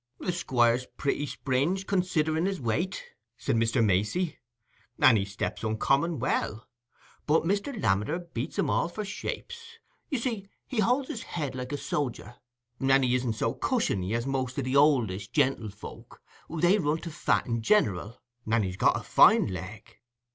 [0.17, 3.03] "The Squire's pretty springe, considering his weight,"
[3.37, 3.85] said Mr.
[3.85, 4.39] Macey,
[4.97, 6.67] "and he stamps uncommon well.
[7.27, 7.71] But Mr.
[7.79, 9.77] Lammeter beats 'em all for shapes:
[10.09, 12.37] you see he holds his head like a sodger,
[12.79, 18.19] and he isn't so cushiony as most o' the oldish gentlefolks—they run fat in general;
[18.51, 19.99] and he's got a fine leg.